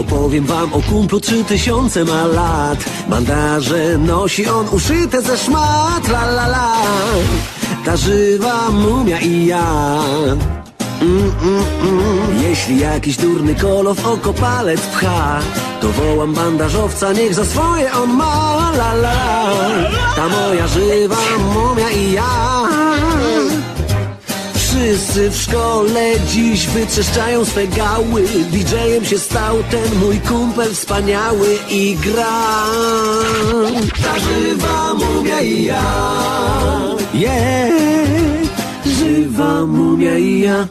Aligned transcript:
Opowiem 0.00 0.44
wam 0.44 0.72
o 0.72 0.80
kumplu 0.82 1.20
trzy 1.20 1.44
tysiące 1.44 2.04
ma 2.04 2.26
lat. 2.26 2.78
Bandaże 3.08 3.98
nosi 3.98 4.48
on 4.48 4.66
uszyte 4.72 5.22
ze 5.22 5.36
szmat. 5.38 6.08
La 6.08 6.24
la 6.24 6.46
la. 6.46 6.72
Ta 7.84 7.96
żywa 7.96 8.70
mumia 8.70 9.18
i 9.18 9.46
ja. 9.46 9.66
Mm, 11.02 11.32
mm, 11.42 11.64
mm. 11.82 12.42
Jeśli 12.42 12.78
jakiś 12.78 13.16
durny 13.16 13.54
kolo 13.54 13.94
w 13.94 14.06
oko 14.06 14.32
palec 14.32 14.80
pcha 14.80 15.40
To 15.80 15.88
wołam 15.88 16.34
bandażowca, 16.34 17.12
niech 17.12 17.34
za 17.34 17.44
swoje 17.44 17.92
on 17.92 18.10
ma. 18.16 18.70
La, 18.78 18.92
la, 18.92 18.92
la. 18.94 19.20
Ta 20.16 20.28
moja 20.28 20.66
żywa 20.66 21.16
mumia 21.54 21.90
i 21.90 22.12
ja 22.12 22.19
Wszyscy 24.90 25.30
w 25.30 25.36
szkole 25.36 26.00
dziś 26.26 26.66
wytrzeszczają 26.66 27.44
swe 27.44 27.66
gały 27.66 28.22
DJ-em 28.22 29.04
się 29.04 29.18
stał 29.18 29.56
ten 29.70 29.98
mój 30.00 30.20
kumpel 30.20 30.74
wspaniały 30.74 31.48
I 31.70 31.96
gra 31.96 32.64
Ta 34.04 34.18
żywa 34.18 34.94
mumia 34.94 35.40
i 35.40 35.64
ja 35.64 35.82
Yeah 37.14 37.72
Żywa 38.86 39.66
mumia 39.66 40.18
i 40.18 40.40
ja 40.40 40.68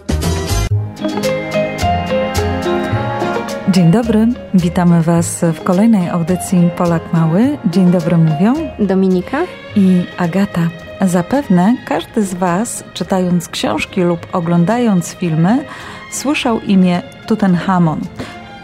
Dzień 3.70 3.92
dobry, 3.92 4.28
witamy 4.54 5.04
Was 5.04 5.42
w 5.54 5.64
kolejnej 5.64 6.10
audycji 6.10 6.70
Polak 6.78 7.14
Mały. 7.14 7.58
Dzień 7.66 7.92
dobry 7.92 8.18
mówią 8.18 8.54
Dominika 8.80 9.44
i 9.76 10.04
Agata. 10.18 10.89
Zapewne 11.02 11.76
każdy 11.86 12.24
z 12.24 12.34
Was, 12.34 12.84
czytając 12.94 13.50
książki 13.50 14.02
lub 14.02 14.28
oglądając 14.34 15.14
filmy, 15.14 15.66
słyszał 16.12 16.60
imię 16.60 17.02
Tutenchamon. 17.28 18.00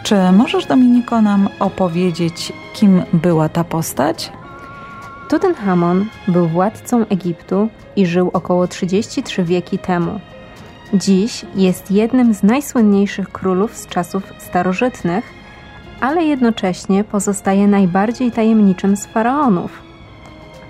Czy 0.02 0.32
możesz, 0.32 0.66
Dominiko, 0.66 1.22
nam 1.22 1.48
opowiedzieć, 1.58 2.52
kim 2.74 3.02
była 3.12 3.48
ta 3.48 3.64
postać? 3.64 4.32
Tutenchamon 5.28 6.06
był 6.28 6.48
władcą 6.48 7.06
Egiptu 7.06 7.68
i 7.96 8.06
żył 8.06 8.30
około 8.32 8.68
33 8.68 9.44
wieki 9.44 9.78
temu. 9.78 10.20
Dziś 10.94 11.44
jest 11.54 11.90
jednym 11.90 12.34
z 12.34 12.42
najsłynniejszych 12.42 13.28
królów 13.28 13.76
z 13.76 13.86
czasów 13.86 14.32
starożytnych, 14.38 15.24
ale 16.00 16.24
jednocześnie 16.24 17.04
pozostaje 17.04 17.68
najbardziej 17.68 18.32
tajemniczym 18.32 18.96
z 18.96 19.06
faraonów. 19.06 19.85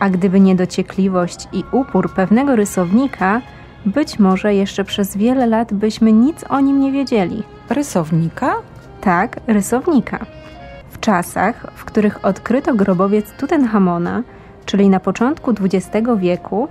A 0.00 0.10
gdyby 0.10 0.40
nie 0.40 0.54
dociekliwość 0.54 1.48
i 1.52 1.64
upór 1.72 2.14
pewnego 2.14 2.56
rysownika, 2.56 3.40
być 3.86 4.18
może 4.18 4.54
jeszcze 4.54 4.84
przez 4.84 5.16
wiele 5.16 5.46
lat 5.46 5.74
byśmy 5.74 6.12
nic 6.12 6.44
o 6.48 6.60
nim 6.60 6.80
nie 6.80 6.92
wiedzieli. 6.92 7.42
Rysownika? 7.70 8.54
Tak, 9.00 9.40
rysownika. 9.46 10.26
W 10.90 11.00
czasach, 11.00 11.66
w 11.74 11.84
których 11.84 12.24
odkryto 12.24 12.74
grobowiec 12.74 13.32
Tutenchamona, 13.32 14.22
czyli 14.66 14.88
na 14.88 15.00
początku 15.00 15.50
XX 15.50 16.08
wieku, 16.16 16.68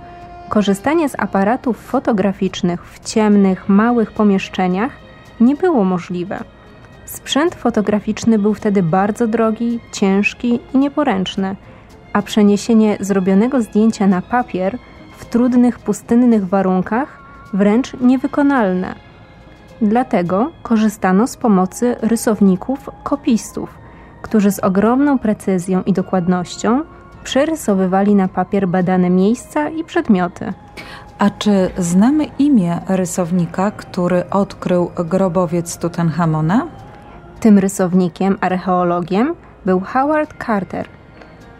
korzystanie 0.48 1.08
z 1.08 1.20
aparatów 1.20 1.76
fotograficznych 1.76 2.86
w 2.86 3.04
ciemnych, 3.04 3.68
małych 3.68 4.12
pomieszczeniach 4.12 4.92
nie 5.40 5.56
było 5.56 5.84
możliwe. 5.84 6.38
Sprzęt 7.04 7.54
fotograficzny 7.54 8.38
był 8.38 8.54
wtedy 8.54 8.82
bardzo 8.82 9.26
drogi, 9.26 9.80
ciężki 9.92 10.60
i 10.74 10.78
nieporęczny, 10.78 11.56
a 12.16 12.22
przeniesienie 12.22 12.96
zrobionego 13.00 13.62
zdjęcia 13.62 14.06
na 14.06 14.22
papier 14.22 14.78
w 15.16 15.24
trudnych, 15.24 15.78
pustynnych 15.78 16.48
warunkach 16.48 17.18
wręcz 17.52 18.00
niewykonalne. 18.00 18.94
Dlatego 19.82 20.50
korzystano 20.62 21.26
z 21.26 21.36
pomocy 21.36 21.96
rysowników, 22.02 22.90
kopistów, 23.02 23.74
którzy 24.22 24.52
z 24.52 24.58
ogromną 24.58 25.18
precyzją 25.18 25.82
i 25.82 25.92
dokładnością 25.92 26.82
przerysowywali 27.24 28.14
na 28.14 28.28
papier 28.28 28.68
badane 28.68 29.10
miejsca 29.10 29.68
i 29.68 29.84
przedmioty. 29.84 30.52
A 31.18 31.30
czy 31.30 31.70
znamy 31.78 32.24
imię 32.38 32.80
rysownika, 32.88 33.70
który 33.70 34.30
odkrył 34.30 34.90
grobowiec 34.96 35.78
Tutenchamona? 35.78 36.66
Tym 37.40 37.58
rysownikiem, 37.58 38.38
archeologiem 38.40 39.34
był 39.66 39.80
Howard 39.80 40.44
Carter. 40.46 40.95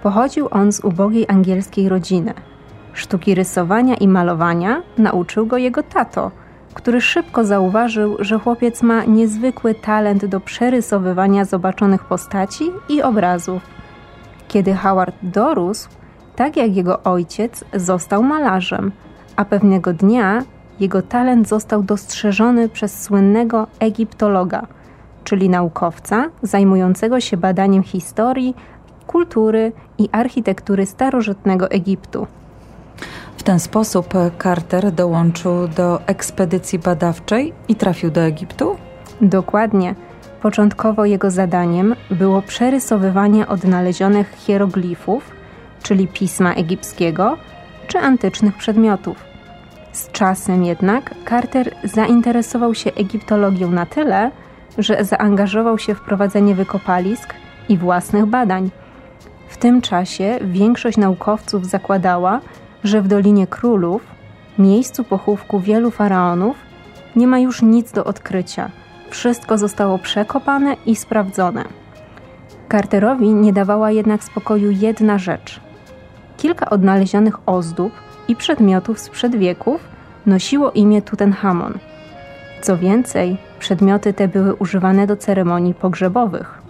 Pochodził 0.03 0.49
on 0.51 0.73
z 0.73 0.81
ubogiej 0.81 1.27
angielskiej 1.29 1.89
rodziny. 1.89 2.35
Sztuki 2.93 3.35
rysowania 3.35 3.95
i 3.95 4.09
malowania 4.09 4.83
nauczył 4.99 5.47
go 5.47 5.57
jego 5.57 5.83
tato, 5.83 6.31
który 6.75 7.01
szybko 7.01 7.45
zauważył, 7.45 8.17
że 8.19 8.39
chłopiec 8.39 8.83
ma 8.83 9.05
niezwykły 9.05 9.75
talent 9.75 10.27
do 10.27 10.41
przerysowywania 10.41 11.45
zobaczonych 11.45 12.05
postaci 12.05 12.65
i 12.89 13.03
obrazów. 13.03 13.63
Kiedy 14.49 14.75
Howard 14.75 15.17
dorósł, 15.23 15.89
tak 16.37 16.57
jak 16.57 16.77
jego 16.77 17.03
ojciec, 17.03 17.65
został 17.75 18.23
malarzem, 18.23 18.93
a 19.37 19.45
pewnego 19.45 19.93
dnia 19.93 20.43
jego 20.81 21.03
talent 21.03 21.49
został 21.49 21.83
dostrzeżony 21.83 22.69
przez 22.69 23.03
słynnego 23.03 23.67
egiptologa, 23.81 24.67
czyli 25.25 25.49
naukowca 25.49 26.25
zajmującego 26.43 27.21
się 27.21 27.37
badaniem 27.37 27.83
historii, 27.83 28.55
kultury 29.07 29.73
i 29.99 30.09
architektury 30.13 30.87
starożytnego 30.87 31.71
Egiptu. 31.71 32.27
W 33.37 33.43
ten 33.43 33.61
sposób 33.61 34.15
Carter 34.43 34.93
dołączył 34.93 35.69
do 35.69 36.01
ekspedycji 36.07 36.79
badawczej 36.79 37.53
i 37.69 37.75
trafił 37.75 38.11
do 38.11 38.21
Egiptu? 38.21 38.77
Dokładnie. 39.21 39.95
Początkowo 40.43 41.05
jego 41.05 41.31
zadaniem 41.31 41.95
było 42.11 42.43
przerysowywanie 42.43 43.49
odnalezionych 43.49 44.35
hieroglifów, 44.37 45.31
czyli 45.83 46.09
pisma 46.09 46.55
egipskiego, 46.55 47.37
czy 47.87 47.99
antycznych 47.99 48.57
przedmiotów. 48.57 49.17
Z 49.93 50.13
czasem 50.13 50.65
jednak 50.65 51.15
Carter 51.29 51.75
zainteresował 51.85 52.75
się 52.75 52.95
egiptologią 52.95 53.71
na 53.71 53.87
tyle, 53.87 54.31
że 54.79 55.05
zaangażował 55.05 55.79
się 55.79 55.95
w 55.95 56.01
prowadzenie 56.01 56.55
wykopalisk 56.55 57.35
i 57.69 57.79
własnych 57.79 58.27
badań. 58.27 58.71
W 59.49 59.57
tym 59.57 59.81
czasie 59.81 60.39
większość 60.43 60.97
naukowców 60.97 61.67
zakładała, 61.67 62.41
że 62.85 63.03
w 63.03 63.09
Dolinie 63.09 63.47
Królów, 63.47 64.03
miejscu 64.59 65.05
pochówku 65.05 65.61
wielu 65.61 65.91
faraonów, 65.91 66.57
nie 67.17 67.27
ma 67.27 67.39
już 67.39 67.63
nic 67.63 67.93
do 67.93 68.05
odkrycia– 68.05 68.71
wszystko 69.11 69.59
zostało 69.59 69.99
przekopane 69.99 70.77
i 70.87 70.97
sprawdzone. 70.97 71.65
Carterowi 72.73 73.35
nie 73.35 73.53
dawała 73.53 73.91
jednak 73.91 74.25
spokoju 74.25 74.71
jedna 74.71 75.19
rzecz. 75.19 75.61
Kilka 76.37 76.71
odnalezionych 76.71 77.49
ozdób 77.49 77.93
i 78.29 78.37
przedmiotów 78.37 79.01
sprzed 79.01 79.37
wieków 79.37 79.81
nosiło 80.27 80.71
imię 80.71 81.03
Tutenchamon. 81.03 81.79
Co 82.63 82.77
więcej, 82.77 83.37
przedmioty 83.59 84.13
te 84.13 84.29
były 84.29 84.55
używane 84.55 85.07
do 85.07 85.17
ceremonii 85.17 85.75
pogrzebowych. 85.75 86.63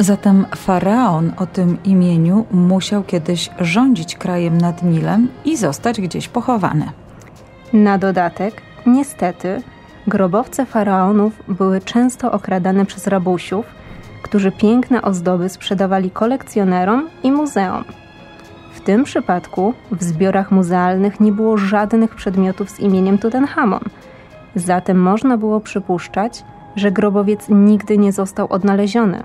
Zatem 0.00 0.46
faraon 0.56 1.32
o 1.36 1.46
tym 1.46 1.78
imieniu 1.84 2.46
musiał 2.50 3.02
kiedyś 3.02 3.50
rządzić 3.58 4.16
krajem 4.16 4.58
nad 4.58 4.82
Nilem 4.82 5.28
i 5.44 5.56
zostać 5.56 6.00
gdzieś 6.00 6.28
pochowany. 6.28 6.90
Na 7.72 7.98
dodatek, 7.98 8.62
niestety, 8.86 9.62
Grobowce 10.06 10.66
faraonów 10.66 11.32
były 11.48 11.80
często 11.80 12.32
okradane 12.32 12.86
przez 12.86 13.06
rabusiów, 13.06 13.66
którzy 14.22 14.52
piękne 14.52 15.02
ozdoby 15.02 15.48
sprzedawali 15.48 16.10
kolekcjonerom 16.10 17.08
i 17.22 17.32
muzeom. 17.32 17.84
W 18.72 18.80
tym 18.80 19.04
przypadku 19.04 19.74
w 19.92 20.02
zbiorach 20.02 20.50
muzealnych 20.50 21.20
nie 21.20 21.32
było 21.32 21.56
żadnych 21.56 22.14
przedmiotów 22.14 22.70
z 22.70 22.80
imieniem 22.80 23.18
Tutenchamon, 23.18 23.84
zatem 24.54 25.02
można 25.02 25.36
było 25.36 25.60
przypuszczać, 25.60 26.44
że 26.76 26.92
grobowiec 26.92 27.46
nigdy 27.48 27.98
nie 27.98 28.12
został 28.12 28.46
odnaleziony. 28.50 29.22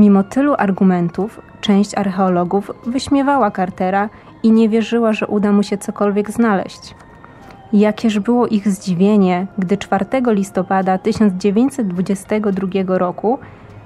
Mimo 0.00 0.22
tylu 0.22 0.54
argumentów, 0.58 1.40
część 1.60 1.94
archeologów 1.94 2.70
wyśmiewała 2.86 3.50
Cartera 3.50 4.08
i 4.42 4.52
nie 4.52 4.68
wierzyła, 4.68 5.12
że 5.12 5.26
uda 5.26 5.52
mu 5.52 5.62
się 5.62 5.78
cokolwiek 5.78 6.30
znaleźć. 6.30 6.94
Jakież 7.72 8.18
było 8.18 8.46
ich 8.46 8.68
zdziwienie, 8.68 9.46
gdy 9.58 9.76
4 9.76 10.06
listopada 10.26 10.98
1922 10.98 12.98
roku 12.98 13.38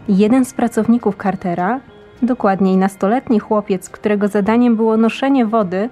jeden 0.08 0.44
z 0.44 0.55
pracowników 0.55 1.16
Cartera, 1.22 1.81
dokładniej 2.22 2.76
nastoletni 2.76 3.38
chłopiec, 3.38 3.90
którego 3.90 4.28
zadaniem 4.28 4.76
było 4.76 4.96
noszenie 4.96 5.46
wody, 5.46 5.88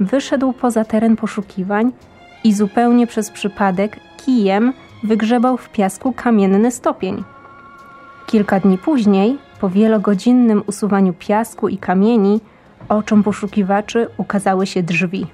wyszedł 0.00 0.52
poza 0.52 0.84
teren 0.84 1.16
poszukiwań 1.16 1.92
i 2.44 2.52
zupełnie 2.52 3.06
przez 3.06 3.30
przypadek 3.30 4.00
kijem 4.26 4.72
wygrzebał 5.04 5.56
w 5.56 5.68
piasku 5.68 6.12
kamienny 6.12 6.70
stopień. 6.70 7.24
Kilka 8.26 8.60
dni 8.60 8.78
później, 8.78 9.38
po 9.60 9.70
wielogodzinnym 9.70 10.62
usuwaniu 10.66 11.12
piasku 11.12 11.68
i 11.68 11.78
kamieni, 11.78 12.40
oczom 12.88 13.22
poszukiwaczy 13.22 14.06
ukazały 14.16 14.66
się 14.66 14.82
drzwi 14.82 15.26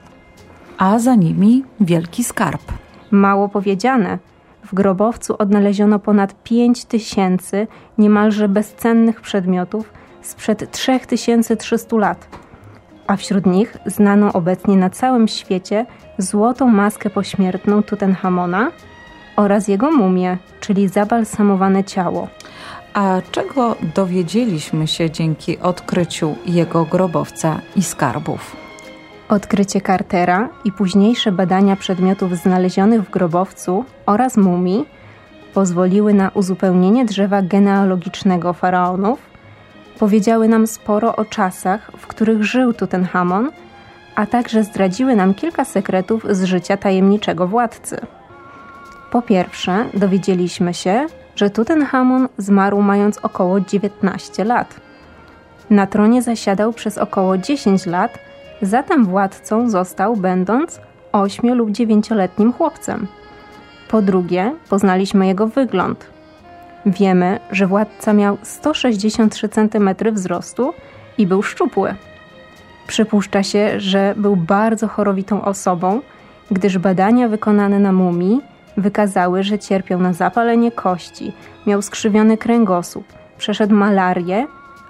a 0.79 0.99
za 0.99 1.15
nimi 1.15 1.65
wielki 1.81 2.25
skarb. 2.25 2.63
Mało 3.11 3.49
powiedziane. 3.49 4.19
w 4.65 4.75
grobowcu 4.75 5.35
odnaleziono 5.39 5.99
ponad 5.99 6.43
5 6.43 6.85
tysięcy 6.85 7.67
niemalże 7.99 8.49
bezcennych 8.49 9.21
przedmiotów 9.21 9.93
sprzed 10.23 10.71
3300 10.71 11.97
lat, 11.97 12.29
a 13.07 13.17
wśród 13.17 13.47
nich 13.47 13.77
znaną 13.87 14.33
obecnie 14.33 14.77
na 14.77 14.91
całym 14.91 15.29
świecie 15.29 15.87
złotą 16.19 16.69
maskę 16.69 17.11
pośmiertną 17.11 17.83
Tutenchamona 17.83 18.71
oraz 19.37 19.69
jego 19.69 19.91
mumię, 19.91 20.39
czyli 20.61 20.89
zabalsamowane 20.89 21.85
ciało. 21.85 22.29
A 22.95 23.23
czego 23.31 23.77
dowiedzieliśmy 23.95 24.87
się 24.87 25.11
dzięki 25.11 25.59
odkryciu 25.59 26.37
jego 26.47 26.85
grobowca 26.85 27.61
i 27.77 27.83
skarbów? 27.83 28.57
Odkrycie 29.29 29.81
Cartera 29.81 30.49
i 30.65 30.73
późniejsze 30.73 31.33
badania 31.33 31.77
przedmiotów 31.77 32.37
znalezionych 32.37 33.03
w 33.03 33.11
grobowcu 33.11 33.85
oraz 34.07 34.37
mumii 34.37 34.85
pozwoliły 35.55 36.15
na 36.15 36.31
uzupełnienie 36.35 37.05
drzewa 37.05 37.43
genealogicznego 37.43 38.53
faraonów, 38.53 39.19
powiedziały 39.99 40.49
nam 40.49 40.67
sporo 40.67 41.17
o 41.17 41.25
czasach, 41.25 41.91
w 41.99 42.07
których 42.07 42.45
żył 42.45 42.73
Tutenchamon, 42.73 43.51
a 44.15 44.27
także 44.27 44.65
zdradziły 44.65 45.17
nam 45.17 45.35
kilka 45.35 45.65
sekretów 45.65 46.27
z 46.31 46.45
życia 46.45 46.77
tajemniczego 46.77 47.47
władcy. 47.47 48.01
Po 49.11 49.23
pierwsze, 49.23 49.85
dowiedzieliśmy 49.95 50.75
się, 50.75 51.07
że 51.37 51.51
Tutenchamon 51.51 52.29
zmarł 52.39 52.83
mając 52.83 53.19
około 53.19 53.61
19 53.61 54.45
lat. 54.45 54.81
Na 55.71 55.87
tronie 55.87 56.23
zasiadał 56.23 56.73
przez 56.73 56.99
około 56.99 57.39
10 57.39 57.87
lat, 57.87 58.19
zatem 58.63 59.05
władcą 59.05 59.71
został 59.71 60.17
będąc 60.17 60.81
8 61.13 61.55
lub 61.55 61.71
9-letnim 61.71 62.53
chłopcem. 62.53 63.07
Po 63.91 64.03
drugie, 64.03 64.53
poznaliśmy 64.69 65.27
jego 65.27 65.47
wygląd. 65.47 66.07
Wiemy, 66.87 67.41
że 67.51 67.67
władca 67.67 68.13
miał 68.13 68.39
163 68.43 69.49
cm 69.49 69.91
wzrostu 70.13 70.75
i 71.19 71.27
był 71.27 71.43
szczupły. 71.43 71.95
Przypuszcza 72.87 73.43
się, 73.43 73.81
że 73.81 74.15
był 74.17 74.37
bardzo 74.37 74.89
chorowitą 74.89 75.45
osobą, 75.45 76.01
gdyż 76.51 76.79
badania 76.79 77.29
wykonane 77.29 77.79
na 77.79 77.93
mumii 77.93 78.41
wykazały, 78.77 79.43
że 79.43 79.59
cierpiał 79.59 80.01
na 80.01 80.13
zapalenie 80.13 80.73
kości, 80.73 81.33
miał 81.67 81.83
skrzywiony 81.83 82.37
kręgosłup, 82.37 83.05
przeszedł 83.39 83.75
malarię, 83.75 84.47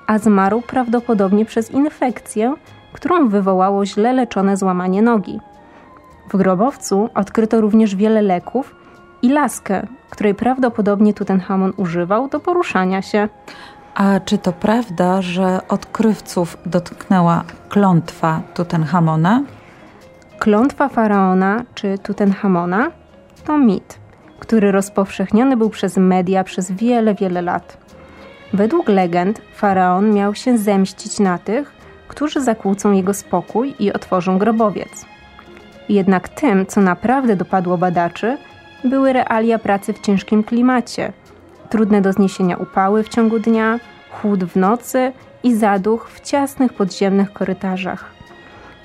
a 0.07 0.19
zmarł 0.19 0.63
prawdopodobnie 0.63 1.45
przez 1.45 1.71
infekcję, 1.71 2.55
którą 2.93 3.29
wywołało 3.29 3.87
źle 3.87 4.13
leczone 4.13 4.57
złamanie 4.57 5.03
nogi. 5.03 5.41
W 6.31 6.37
grobowcu 6.37 7.09
odkryto 7.15 7.61
również 7.61 7.97
wiele 7.97 8.23
leków 8.23 8.75
i 9.23 9.29
laskę, 9.29 9.87
której 10.11 10.35
prawdopodobnie 10.35 11.15
Tutenchamon 11.15 11.73
używał 11.77 12.29
do 12.29 12.41
poruszania 12.41 13.03
się. 13.03 13.29
A 13.95 14.21
czy 14.21 14.39
to 14.39 14.53
prawda, 14.53 15.23
że 15.23 15.61
odkrywców 15.69 16.57
dotknęła 16.67 17.45
klątwa 17.69 18.41
Tutenchamona? 18.55 19.43
Klątwa 20.39 20.89
faraona 20.89 21.63
czy 21.75 21.99
Tutenchamona 21.99 22.91
to 23.43 23.59
mit, 23.59 23.99
który 24.39 24.73
rozpowszechniony 24.73 25.57
był 25.57 25.71
przez 25.71 25.97
media 25.97 26.45
przez 26.45 26.71
wiele, 26.71 27.15
wiele 27.15 27.43
lat. 27.43 27.77
Według 28.53 28.89
legend 28.89 29.43
faraon 29.55 30.15
miał 30.15 30.35
się 30.35 30.59
zemścić 30.59 31.19
na 31.19 31.39
tych, 31.39 31.73
którzy 32.09 32.41
zakłócą 32.41 32.93
jego 32.93 33.15
spokój 33.15 33.75
i 33.79 33.93
otworzą 33.93 34.39
grobowiec. 34.39 35.07
Jednak 35.89 36.29
tym, 36.29 36.67
co 36.67 36.81
naprawdę 36.81 37.37
dopadło 37.37 37.79
badaczy, 37.79 38.39
były 38.85 39.13
realia 39.13 39.59
pracy 39.59 39.93
w 39.93 40.01
ciężkim 40.01 40.45
klimacie, 40.45 41.13
trudne 41.71 42.01
do 42.01 42.13
zniesienia 42.13 42.57
upały 42.57 43.03
w 43.03 43.09
ciągu 43.09 43.39
dnia, 43.39 43.81
chłód 44.11 44.45
w 44.45 44.57
nocy 44.57 45.13
i 45.43 45.55
zaduch 45.55 46.11
w 46.11 46.21
ciasnych 46.21 46.73
podziemnych 46.73 47.33
korytarzach. 47.33 48.15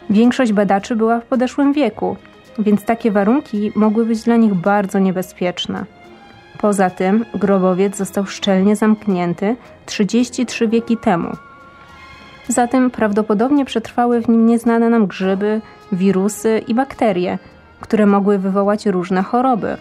Większość 0.10 0.54
badaczy 0.54 0.96
była 0.96 1.20
w 1.20 1.26
podeszłym 1.26 1.74
wieku, 1.74 2.18
więc 2.60 2.86
takie 2.86 3.12
warunki 3.12 3.72
mogły 3.76 4.06
być 4.06 4.24
dla 4.24 4.36
nich 4.36 4.54
bardzo 4.54 5.00
niebezpieczne. 5.00 5.86
Poza 6.58 6.90
tym 6.90 7.26
grobowiec 7.34 7.98
został 7.98 8.26
szczelnie 8.26 8.76
zamknięty 8.76 9.56
33 9.86 10.68
wieki 10.68 10.98
temu. 10.98 11.32
Zatem 12.48 12.92
prawdopodobnie 12.92 13.66
przetrwały 13.66 14.22
w 14.22 14.30
nim 14.30 14.46
nieznane 14.46 14.90
nam 14.90 15.08
grzyby, 15.08 15.62
wirusy 15.92 16.62
i 16.68 16.74
bakterie, 16.74 17.38
które 17.80 18.06
mogły 18.06 18.38
wywołać 18.38 18.86
różne 18.86 19.24
choroby. 19.24 19.78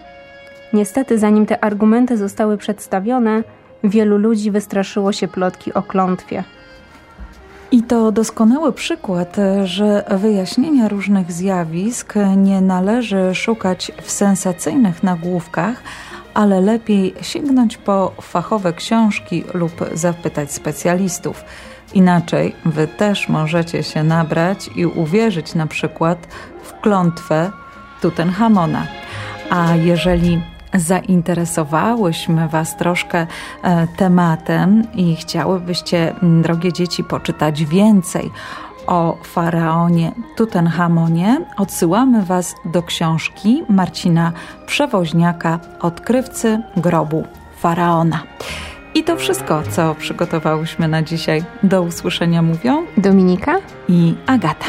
Niestety, 0.72 1.18
zanim 1.18 1.46
te 1.46 1.64
argumenty 1.64 2.16
zostały 2.16 2.56
przedstawione, 2.56 3.42
wielu 3.84 4.18
ludzi 4.18 4.50
wystraszyło 4.50 5.12
się 5.12 5.28
plotki 5.28 5.74
o 5.74 5.82
klątwie. 5.82 6.44
I 7.72 7.82
to 7.82 8.12
doskonały 8.12 8.72
przykład, 8.72 9.36
że 9.64 10.04
wyjaśnienia 10.10 10.88
różnych 10.88 11.32
zjawisk 11.32 12.14
nie 12.36 12.60
należy 12.60 13.34
szukać 13.34 13.92
w 14.02 14.10
sensacyjnych 14.10 15.02
nagłówkach, 15.02 15.82
ale 16.34 16.60
lepiej 16.60 17.14
sięgnąć 17.22 17.76
po 17.76 18.12
fachowe 18.20 18.72
książki 18.72 19.44
lub 19.54 19.72
zapytać 19.94 20.52
specjalistów. 20.52 21.44
Inaczej 21.94 22.54
wy 22.64 22.86
też 22.86 23.28
możecie 23.28 23.82
się 23.82 24.04
nabrać 24.04 24.70
i 24.76 24.86
uwierzyć 24.86 25.54
na 25.54 25.66
przykład 25.66 26.18
w 26.62 26.80
klątwę 26.80 27.50
Tutenchamona. 28.00 28.86
A 29.50 29.76
jeżeli 29.76 30.40
zainteresowałyśmy 30.74 32.48
Was 32.48 32.76
troszkę 32.76 33.26
e, 33.62 33.86
tematem 33.86 34.82
i 34.94 35.16
chciałybyście, 35.16 36.14
drogie 36.22 36.72
dzieci, 36.72 37.04
poczytać 37.04 37.64
więcej 37.64 38.30
o 38.86 39.18
faraonie 39.22 40.12
Tutenchamonie, 40.36 41.40
odsyłamy 41.56 42.24
Was 42.24 42.54
do 42.64 42.82
książki 42.82 43.62
Marcina 43.68 44.32
Przewoźniaka, 44.66 45.60
odkrywcy 45.80 46.60
grobu 46.76 47.24
faraona. 47.58 48.22
I 48.94 49.04
to 49.04 49.16
wszystko, 49.16 49.62
co 49.70 49.94
przygotowałyśmy 49.94 50.88
na 50.88 51.02
dzisiaj. 51.02 51.44
Do 51.62 51.82
usłyszenia 51.82 52.42
mówią 52.42 52.86
Dominika 52.96 53.56
i 53.88 54.14
Agata. 54.26 54.66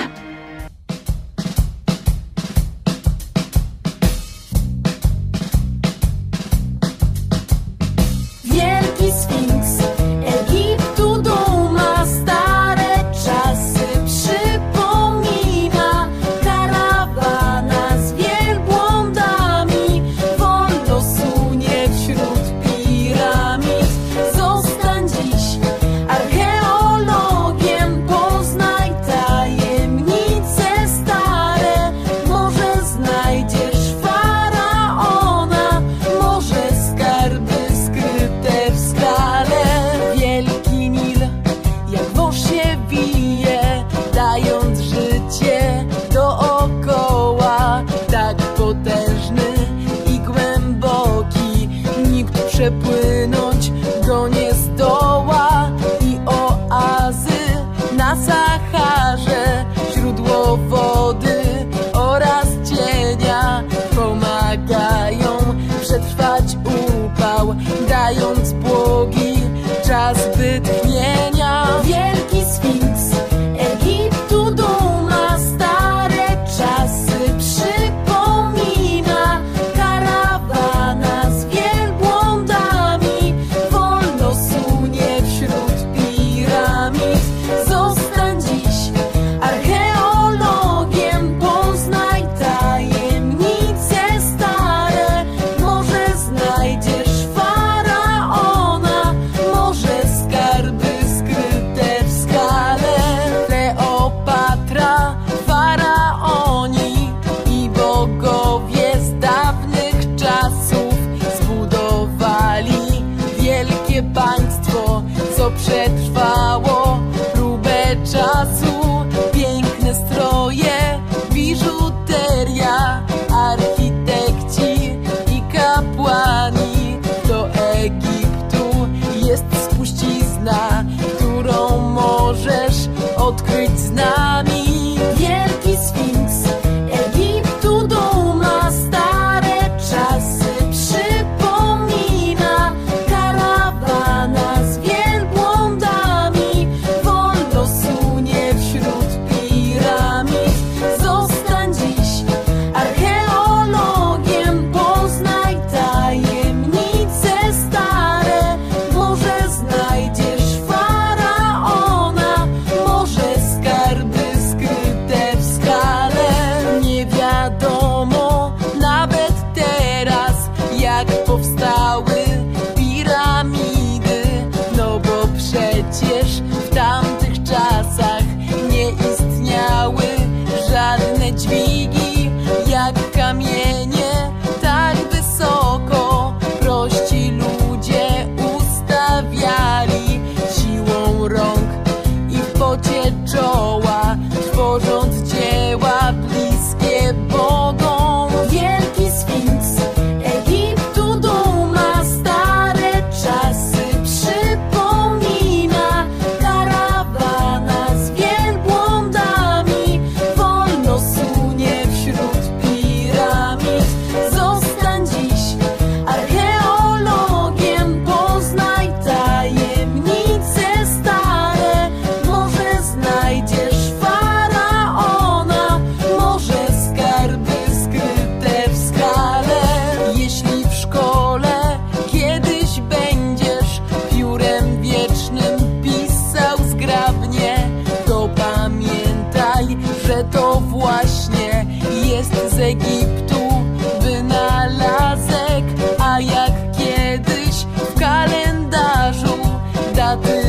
같은 250.09 250.49